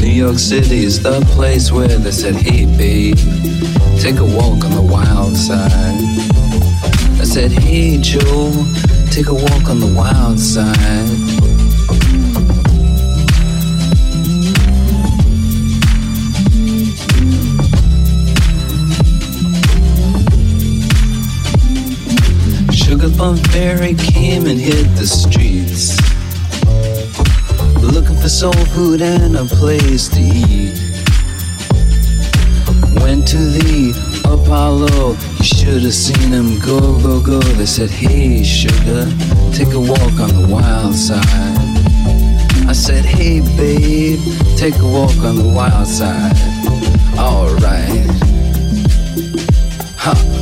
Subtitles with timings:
[0.00, 3.14] New York City is the place where they said he'd be.
[4.00, 5.70] Take a walk on the wild side.
[7.20, 8.50] I said, hey Joe,
[9.10, 11.06] take a walk on the wild side.
[22.74, 25.99] Sugar Plum Fairy came and hit the streets.
[27.92, 30.78] Looking for soul food and a place to eat.
[33.02, 33.92] Went to the
[34.24, 37.40] Apollo, you should have seen them go, go, go.
[37.40, 39.06] They said, Hey, sugar,
[39.52, 41.24] take a walk on the wild side.
[42.68, 44.20] I said, Hey, babe,
[44.56, 46.36] take a walk on the wild side.
[47.18, 48.06] Alright.
[49.98, 50.39] Ha.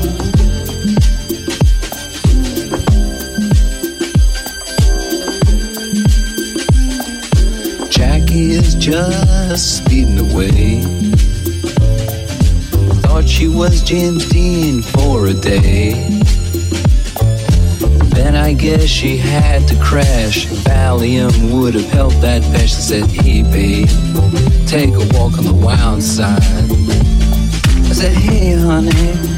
[8.91, 10.81] just speeding away.
[13.03, 15.93] Thought she was Jim Dean for a day.
[18.15, 20.47] Then I guess she had to crash.
[20.65, 22.69] Valium would have helped that bitch.
[22.69, 23.89] She said, hey babe,
[24.67, 26.41] take a walk on the wild side.
[26.41, 29.38] I said, hey honey.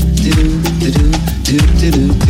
[1.51, 2.20] do do do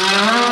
[0.00, 0.47] Ah.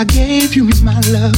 [0.00, 1.36] I gave you my love.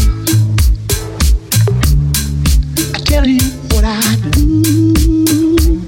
[2.95, 3.41] I tell you
[3.73, 5.83] what I do.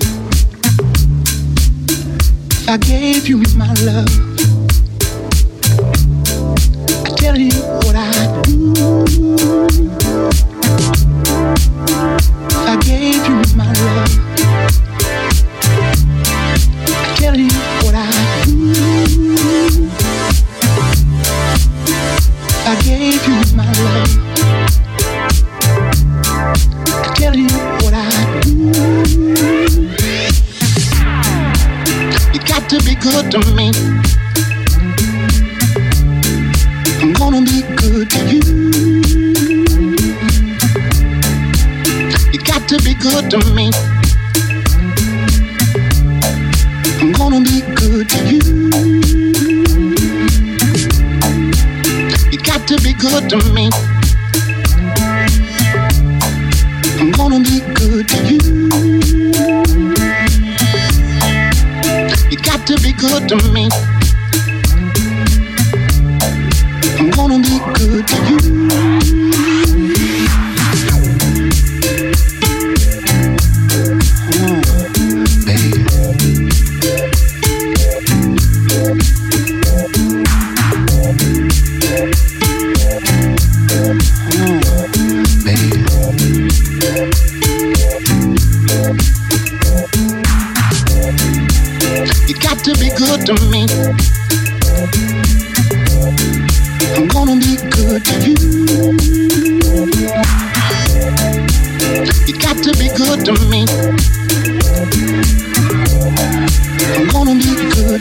[2.51, 4.34] If I gave you my love.